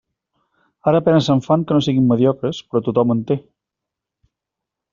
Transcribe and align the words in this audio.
Ara 0.91 1.01
a 1.01 1.05
penes 1.07 1.27
se'n 1.29 1.43
fan 1.47 1.65
que 1.71 1.77
no 1.77 1.83
siguin 1.89 2.07
mediocres, 2.13 2.63
però 2.71 2.81
tothom 2.89 3.15
en 3.17 3.25
té. 3.33 3.39